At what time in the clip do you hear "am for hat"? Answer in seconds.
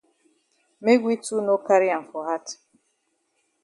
1.91-2.57